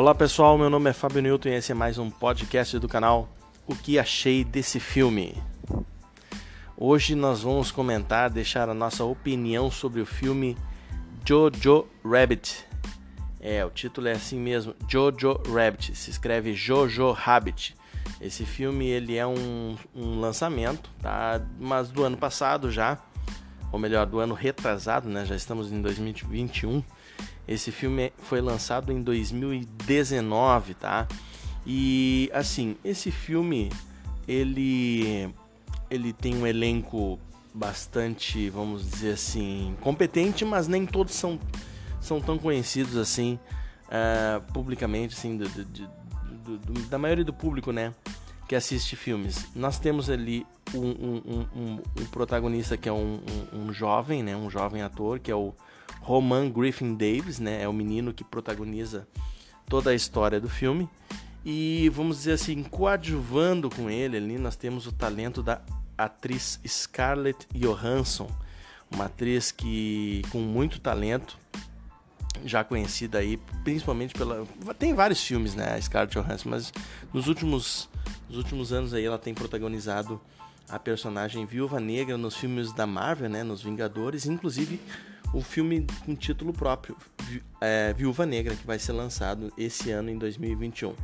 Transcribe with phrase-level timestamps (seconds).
[0.00, 3.28] Olá pessoal, meu nome é Fábio Newton e esse é mais um podcast do canal
[3.66, 5.34] O que achei desse filme.
[6.74, 10.56] Hoje nós vamos comentar, deixar a nossa opinião sobre o filme
[11.22, 12.66] Jojo Rabbit.
[13.38, 17.76] É, o título é assim mesmo, Jojo Rabbit, se escreve Jojo Rabbit.
[18.22, 21.42] Esse filme ele é um, um lançamento, tá?
[21.58, 22.96] Mas do ano passado já,
[23.70, 25.26] ou melhor, do ano retrasado, né?
[25.26, 26.82] Já estamos em 2021.
[27.46, 31.06] Esse filme foi lançado em 2019, tá?
[31.66, 33.70] E assim, esse filme
[34.26, 35.34] ele
[35.90, 37.18] ele tem um elenco
[37.52, 41.38] bastante, vamos dizer assim, competente, mas nem todos são,
[42.00, 43.38] são tão conhecidos assim
[43.90, 47.92] uh, publicamente, assim, do, do, do, da maioria do público, né,
[48.48, 49.48] que assiste filmes.
[49.54, 53.20] Nós temos ali um, um, um, um protagonista que é um,
[53.72, 55.52] jovem, né, um jovem ator, que é o
[56.00, 59.06] Roman Griffin Davis, né, é o menino que protagoniza
[59.68, 60.88] toda a história do filme.
[61.44, 65.62] E vamos dizer assim, coadjuvando com ele ali, nós temos o talento da
[65.96, 68.30] atriz Scarlett Johansson,
[68.90, 71.38] uma atriz que com muito talento,
[72.44, 74.46] já conhecida aí, principalmente pela
[74.78, 76.72] tem vários filmes, né, a Scarlett Johansson, mas
[77.12, 77.88] nos últimos
[78.28, 80.20] nos últimos anos aí ela tem protagonizado
[80.68, 84.80] a personagem Viúva Negra nos filmes da Marvel, né, nos Vingadores, inclusive
[85.32, 86.96] o filme com título próprio,
[87.60, 90.94] é, Viúva Negra, que vai ser lançado esse ano em 2021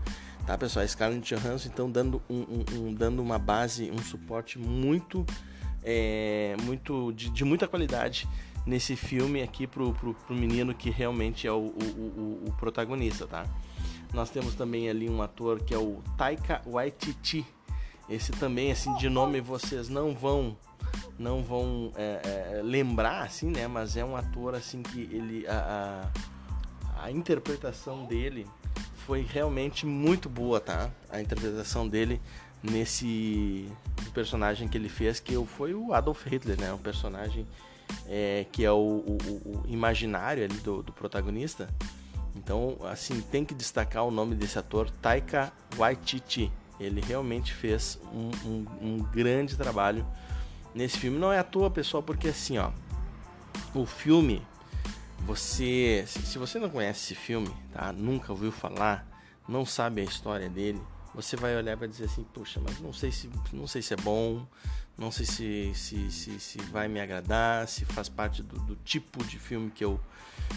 [0.47, 0.87] tá pessoal?
[0.87, 5.27] Scarlett Johansson então dando, um, um, um, dando uma base, um suporte muito,
[5.83, 8.29] é, muito de, de, muita qualidade
[8.65, 13.27] nesse filme aqui pro, pro, pro menino que realmente é o, o, o, o, protagonista,
[13.27, 13.45] tá?
[14.15, 17.45] Nós temos também ali um ator que é o Taika Waititi.
[18.09, 20.57] Esse também, assim, de nome vocês não vão
[21.19, 22.21] não vão é,
[22.59, 23.67] é, lembrar, assim, né?
[23.67, 25.47] Mas é um ator, assim, que ele...
[25.47, 26.11] a,
[26.95, 28.47] a, a interpretação dele
[29.07, 30.91] foi realmente muito boa, tá?
[31.09, 32.21] A interpretação dele
[32.63, 33.69] nesse
[34.13, 36.73] personagem que ele fez, que foi o Adolf Hitler, né?
[36.73, 37.47] Um personagem
[38.09, 41.69] é, que é o, o, o imaginário ali do, do, protagonista.
[42.35, 46.53] Então, assim, tem que destacar o nome desse ator, Taika Waititi.
[46.79, 50.07] Ele realmente fez um, um, um grande trabalho
[50.75, 51.19] nesse filme.
[51.19, 52.71] Não é à toa, pessoal, porque assim, ó,
[53.75, 54.43] o filme
[55.21, 57.93] você, se você não conhece esse filme, tá?
[57.93, 59.07] Nunca ouviu falar,
[59.49, 60.81] não sabe a história dele,
[61.13, 63.95] você vai olhar e vai dizer assim, puxa, mas não sei se, não sei se
[63.95, 64.47] é bom,
[64.97, 69.25] não sei se, se, se, se vai me agradar, se faz parte do, do, tipo
[69.25, 70.01] de filme que eu,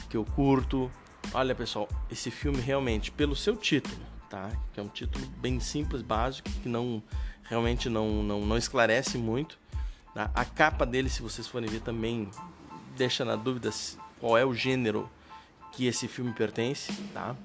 [0.10, 0.92] que eu curto.
[1.34, 4.52] Olha, pessoal, esse filme realmente, pelo seu título, tá?
[4.74, 7.02] Que é um título bem simples, básico, que não
[7.44, 9.58] realmente não, não, não esclarece muito.
[10.14, 10.30] Tá?
[10.34, 12.30] A capa dele, se vocês forem ver, também
[12.96, 13.70] deixa na dúvida
[14.20, 15.10] qual é o gênero
[15.72, 17.36] que esse filme pertence, tá?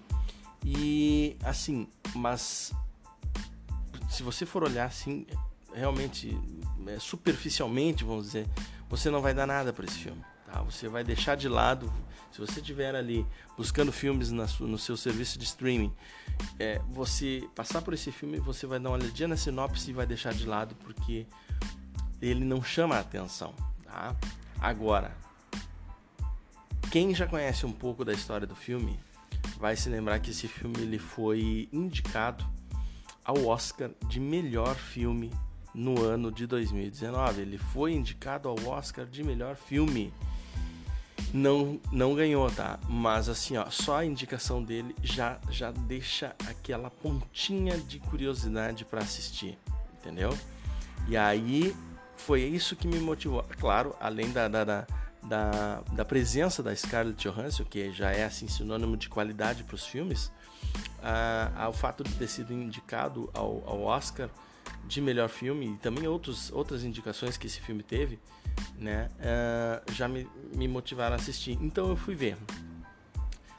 [0.64, 2.72] E assim, mas
[4.08, 5.26] se você for olhar assim,
[5.74, 6.36] realmente
[6.86, 8.48] é, superficialmente, vamos dizer,
[8.88, 10.22] você não vai dar nada para esse filme,
[10.54, 10.62] tá?
[10.62, 11.92] Você vai deixar de lado.
[12.30, 13.26] Se você estiver ali
[13.56, 15.92] buscando filmes na, no seu serviço de streaming,
[16.58, 20.06] é, você passar por esse filme, você vai dar uma olhadinha na sinopse e vai
[20.06, 21.26] deixar de lado porque
[22.22, 23.54] ele não chama a atenção,
[23.84, 24.16] tá?
[24.60, 25.16] Agora,
[26.90, 28.98] quem já conhece um pouco da história do filme
[29.58, 32.44] vai se lembrar que esse filme ele foi indicado
[33.24, 35.30] ao Oscar de melhor filme
[35.72, 37.42] no ano de 2019.
[37.42, 40.12] Ele foi indicado ao Oscar de melhor filme.
[41.34, 42.78] Não, não ganhou, tá?
[42.88, 49.00] Mas assim, ó, só a indicação dele já já deixa aquela pontinha de curiosidade para
[49.00, 49.58] assistir,
[49.98, 50.30] entendeu?
[51.08, 51.74] E aí
[52.14, 53.42] foi isso que me motivou.
[53.58, 54.86] Claro, além da, da, da
[55.24, 59.86] da, da presença da Scarlett Johansson, que já é assim sinônimo de qualidade para os
[59.86, 60.30] filmes,
[61.56, 64.28] ao fato de ter sido indicado ao, ao, Oscar
[64.86, 68.18] de melhor filme e também outros, outras indicações que esse filme teve,
[68.78, 69.08] né,
[69.92, 71.58] já me, me motivaram a assistir.
[71.60, 72.36] Então eu fui ver.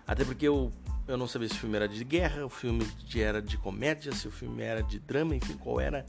[0.07, 0.71] Até porque eu,
[1.07, 2.85] eu não sabia se o filme era de guerra, o filme
[3.15, 6.05] era de comédia, se o filme era de drama, enfim, qual era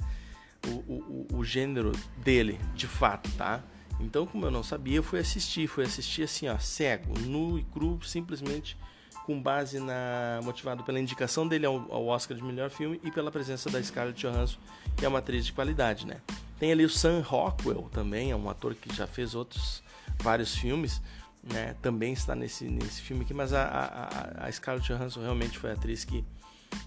[0.67, 3.63] o, o, o gênero dele, de fato, tá?
[3.99, 7.65] Então, como eu não sabia, eu fui assistir, fui assistir assim, ó, cego, nu e
[7.65, 8.77] cru, simplesmente
[9.27, 13.31] com base na motivado pela indicação dele ao, ao, Oscar de melhor filme e pela
[13.33, 14.57] presença da Scarlett Johansson,
[14.97, 16.21] que é uma atriz de qualidade, né?
[16.61, 19.83] Tem ali o Sam Rockwell também, é um ator que já fez outros
[20.21, 21.03] vários filmes,
[21.43, 21.75] né?
[21.83, 25.75] Também está nesse nesse filme aqui, mas a, a, a Scarlett Johansson realmente foi a
[25.75, 26.25] atriz que,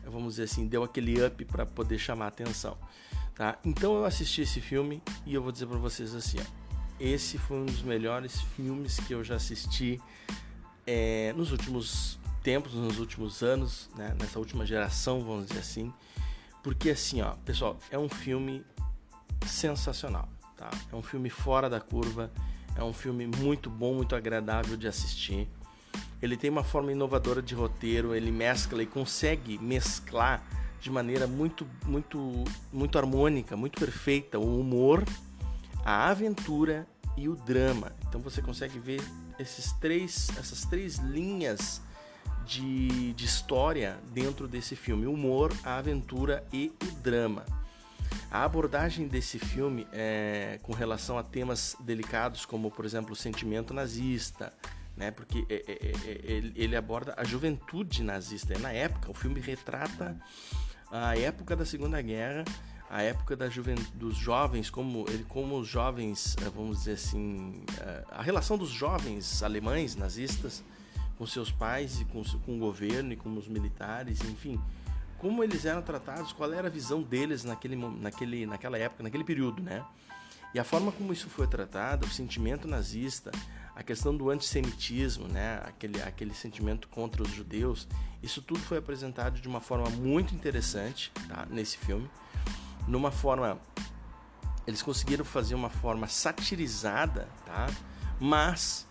[0.06, 2.78] vamos dizer assim, deu aquele up para poder chamar a atenção,
[3.36, 3.60] tá?
[3.66, 7.58] Então eu assisti esse filme e eu vou dizer para vocês assim, ó, esse foi
[7.58, 10.00] um dos melhores filmes que eu já assisti
[10.92, 14.16] é, nos últimos tempos, nos últimos anos, né?
[14.20, 15.94] nessa última geração, vamos dizer assim.
[16.64, 18.66] Porque assim, ó, pessoal, é um filme
[19.46, 20.28] sensacional,
[20.58, 20.70] tá?
[20.92, 22.32] É um filme fora da curva,
[22.76, 25.48] é um filme muito bom, muito agradável de assistir.
[26.22, 30.44] Ele tem uma forma inovadora de roteiro, ele mescla e consegue mesclar
[30.82, 35.04] de maneira muito, muito, muito harmônica, muito perfeita o humor,
[35.86, 37.92] a aventura e o drama.
[38.08, 39.02] Então você consegue ver
[39.38, 41.82] esses três, essas três linhas
[42.50, 47.46] de, de história dentro desse filme: o humor, a aventura e o drama.
[48.32, 53.74] A abordagem desse filme é, com relação a temas delicados, como por exemplo o sentimento
[53.74, 54.52] nazista,
[54.98, 55.12] né?
[55.12, 58.58] Porque é, é, é, ele aborda a juventude nazista.
[58.58, 60.20] Na época, o filme retrata
[60.92, 62.44] a época da Segunda Guerra,
[62.90, 63.48] a época da
[63.94, 68.70] dos jovens, como ele, como os jovens, eh, vamos dizer assim, eh, a relação dos
[68.70, 70.64] jovens alemães nazistas
[71.20, 74.60] com seus pais e com, com o governo e com os militares, enfim,
[75.18, 79.62] como eles eram tratados, qual era a visão deles naquele, naquele, naquela época, naquele período,
[79.62, 79.86] né?
[80.54, 83.32] E a forma como isso foi tratado, o sentimento nazista,
[83.76, 85.62] a questão do antissemitismo, né?
[85.64, 87.88] aquele, aquele sentimento contra os judeus,
[88.24, 91.46] isso tudo foi apresentado de uma forma muito interessante tá?
[91.50, 92.10] nesse filme.
[92.88, 93.60] Numa forma.
[94.66, 97.68] Eles conseguiram fazer uma forma satirizada, tá?
[98.20, 98.88] mas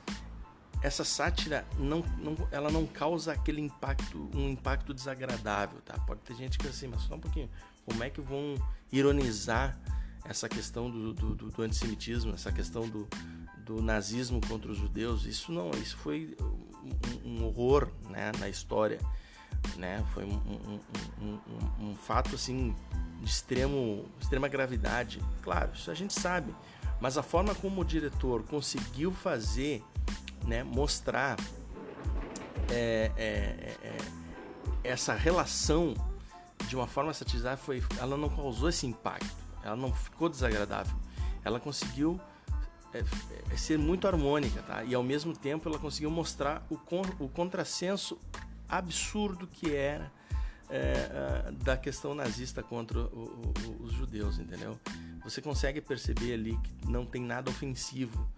[0.82, 5.98] essa sátira não, não, ela não causa aquele impacto, um impacto desagradável, tá?
[6.00, 7.50] Pode ter gente que assim, mas só um pouquinho,
[7.84, 8.54] como é que vão
[8.92, 9.78] ironizar
[10.24, 13.08] essa questão do, do, do, do antissemitismo, essa questão do,
[13.64, 15.24] do nazismo contra os judeus?
[15.24, 16.36] Isso não, isso foi
[17.24, 19.00] um, um horror, né, na história,
[19.76, 20.04] né?
[20.14, 20.80] Foi um,
[21.20, 21.40] um,
[21.80, 22.74] um, fato assim
[23.20, 25.20] de extremo, extrema gravidade.
[25.42, 26.54] Claro, isso a gente sabe,
[27.00, 29.82] mas a forma como o diretor conseguiu fazer
[30.46, 31.36] né, mostrar
[32.70, 33.98] é, é, é, é,
[34.84, 35.94] essa relação
[36.66, 40.96] de uma forma satirizada foi ela não causou esse impacto ela não ficou desagradável.
[41.44, 42.20] Ela conseguiu
[42.92, 43.04] é,
[43.50, 44.82] é, ser muito harmônica tá?
[44.84, 48.18] E ao mesmo tempo ela conseguiu mostrar o, con, o contrassenso
[48.68, 50.10] absurdo que era
[51.64, 54.78] da questão nazista contra o, o, os judeus entendeu
[55.28, 58.28] você consegue perceber ali que não tem nada ofensivo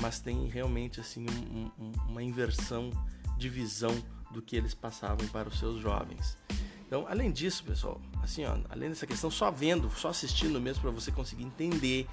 [0.00, 2.90] mas tem realmente assim um, um, uma inversão
[3.36, 3.94] de visão
[4.30, 6.36] do que eles passavam para os seus jovens.
[6.86, 10.90] Então, além disso, pessoal, assim, ó, além dessa questão, só vendo, só assistindo mesmo para
[10.90, 12.06] você conseguir entender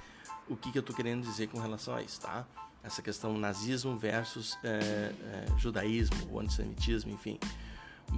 [0.48, 2.46] o que, que eu estou querendo dizer com relação a isso, tá?
[2.82, 7.38] Essa questão nazismo versus é, é, judaísmo, o antissemitismo, enfim.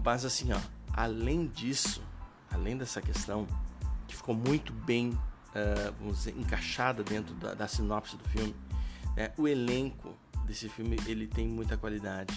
[0.05, 0.61] Mas assim, ó,
[0.93, 2.03] além disso,
[2.51, 3.47] além dessa questão
[4.07, 5.19] que ficou muito bem,
[5.51, 8.55] uh, vamos dizer, encaixada dentro da, da sinopse do filme,
[9.17, 12.35] é, o elenco desse filme ele tem muita qualidade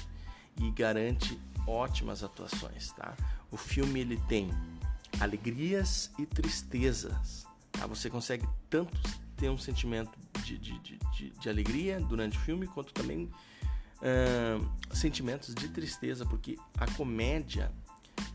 [0.60, 3.16] e garante ótimas atuações, tá?
[3.50, 4.50] O filme ele tem
[5.19, 7.86] alegrias e tristezas, tá?
[7.88, 9.00] Você consegue tanto
[9.38, 10.12] ter um sentimento
[10.44, 13.31] de, de, de, de alegria durante o filme quanto também
[14.02, 17.72] uh, sentimentos de tristeza, porque a comédia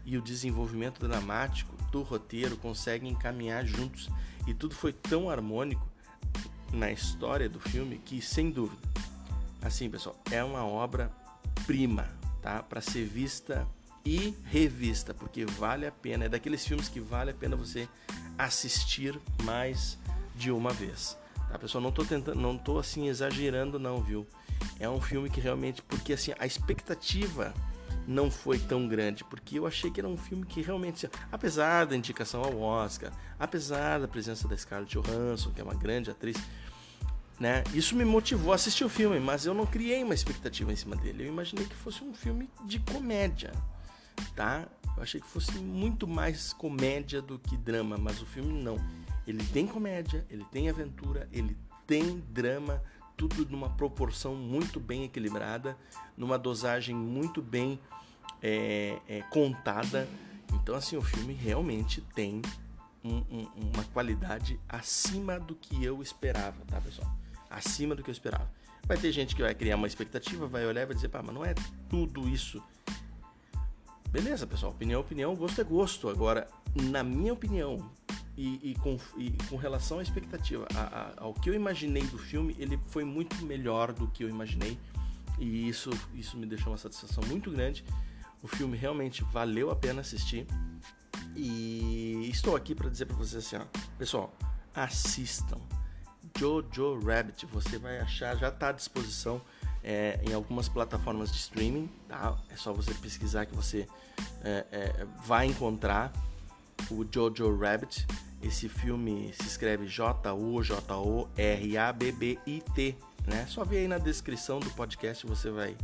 [0.06, 4.08] e o desenvolvimento dramático do roteiro conseguem caminhar juntos
[4.46, 5.84] e tudo foi tão harmônico
[6.72, 8.80] na história do filme que, sem dúvida,
[9.60, 11.10] assim, pessoal, é uma obra
[11.66, 12.08] prima,
[12.40, 12.62] tá?
[12.62, 13.66] Para ser vista
[14.04, 16.26] e revista, porque vale a pena.
[16.26, 17.88] É daqueles filmes que vale a pena você
[18.38, 19.98] assistir mais
[20.36, 21.18] de uma vez.
[21.50, 21.82] Tá, pessoal?
[21.82, 24.26] Não tô tentando, não tô assim exagerando não, viu?
[24.78, 27.52] É um filme que realmente, porque assim, a expectativa
[28.06, 31.96] não foi tão grande, porque eu achei que era um filme que realmente, apesar da
[31.96, 36.36] indicação ao Oscar, apesar da presença da Scarlett Johansson, que é uma grande atriz,
[37.38, 37.62] né?
[37.74, 40.96] Isso me motivou a assistir o filme, mas eu não criei uma expectativa em cima
[40.96, 41.24] dele.
[41.24, 43.52] Eu imaginei que fosse um filme de comédia,
[44.34, 44.66] tá?
[44.96, 48.76] Eu achei que fosse muito mais comédia do que drama, mas o filme não.
[49.26, 52.82] Ele tem comédia, ele tem aventura, ele tem drama,
[53.16, 55.76] tudo numa proporção muito bem equilibrada,
[56.16, 57.78] numa dosagem muito bem
[58.42, 60.08] é, é, contada.
[60.52, 62.42] Então, assim, o filme realmente tem
[63.02, 67.10] um, um, uma qualidade acima do que eu esperava, tá, pessoal?
[67.48, 68.50] Acima do que eu esperava.
[68.84, 71.34] Vai ter gente que vai criar uma expectativa, vai olhar e vai dizer, pá, mas
[71.34, 71.54] não é
[71.88, 72.62] tudo isso.
[74.10, 76.08] Beleza, pessoal, opinião é opinião, gosto é gosto.
[76.08, 77.90] Agora, na minha opinião,
[78.36, 82.18] e, e, com, e com, relação à expectativa, a, a, ao que eu imaginei do
[82.18, 84.78] filme, ele foi muito melhor do que eu imaginei.
[85.38, 87.84] E isso, isso me deixou uma satisfação muito grande.
[88.42, 90.46] O filme realmente valeu a pena assistir.
[91.34, 93.66] E estou aqui para dizer para vocês assim, ó,
[93.98, 94.34] pessoal,
[94.74, 95.60] assistam
[96.38, 97.46] Jojo Rabbit.
[97.46, 99.40] Você vai achar, já está à disposição
[99.82, 102.36] é, em algumas plataformas de streaming, tá?
[102.50, 103.86] É só você pesquisar que você
[104.42, 106.12] é, é, vai encontrar
[106.90, 108.06] o Jojo Rabbit.
[108.42, 110.36] Esse filme se escreve J-O-J-O-R-A-B-B-I-T,
[113.26, 113.46] né?
[113.48, 115.76] Só vê aí na descrição do podcast você vai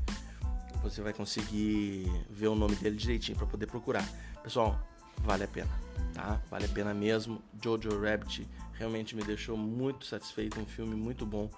[0.83, 4.05] você vai conseguir ver o nome dele direitinho para poder procurar.
[4.43, 4.79] Pessoal,
[5.19, 5.71] vale a pena,
[6.13, 6.43] tá?
[6.51, 7.41] Vale a pena mesmo.
[7.63, 11.49] Jojo Rabbit realmente me deixou muito satisfeito, um filme muito bom,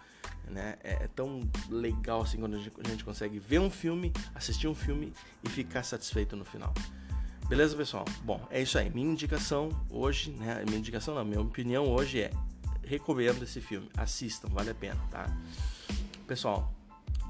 [0.46, 0.76] né?
[0.84, 5.12] É, é tão legal assim quando a gente consegue ver um filme, assistir um filme
[5.42, 6.74] e ficar satisfeito no final.
[7.48, 8.06] Beleza, pessoal?
[8.22, 8.88] Bom, é isso aí.
[8.88, 10.64] Minha indicação hoje, né?
[10.64, 12.30] Minha indicação não, minha opinião hoje é
[12.82, 13.88] recomendo esse filme.
[13.98, 15.26] Assistam, vale a pena, tá?
[16.26, 16.72] Pessoal,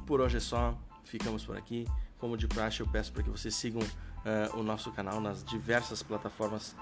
[0.06, 0.78] por hoje é só.
[1.02, 1.85] Ficamos por aqui.
[2.18, 6.00] Como de praxe, eu peço para que vocês sigam uh, o nosso canal nas diversas
[6.00, 6.76] plataformas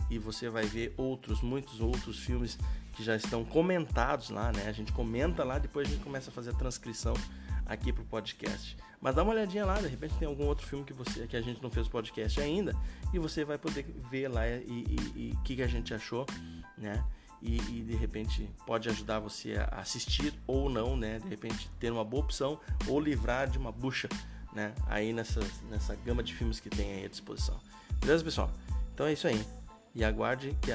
[0.09, 2.57] e você vai ver outros, muitos outros filmes
[2.93, 4.67] que já estão comentados lá, né?
[4.67, 7.13] A gente comenta lá, depois a gente começa a fazer a transcrição
[7.65, 8.75] aqui pro podcast.
[8.99, 11.41] Mas dá uma olhadinha lá, de repente tem algum outro filme que você que a
[11.41, 12.75] gente não fez podcast ainda
[13.13, 16.25] e você vai poder ver lá e o que, que a gente achou,
[16.77, 17.01] né?
[17.41, 21.19] E, e, de repente pode ajudar você a assistir ou não, né?
[21.19, 24.09] De repente ter uma boa opção ou livrar de uma bucha,
[24.53, 24.73] né?
[24.87, 27.59] Aí nessa, nessa gama de filmes que tem aí à disposição.
[27.99, 28.51] Beleza, pessoal?
[28.93, 29.41] Então é isso aí.
[29.95, 30.71] E aguarde que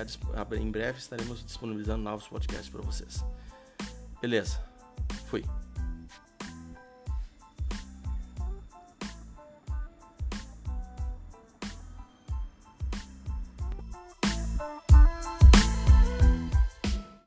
[0.58, 3.24] em breve estaremos disponibilizando novos podcasts para vocês.
[4.20, 4.58] Beleza?
[5.26, 5.44] Fui.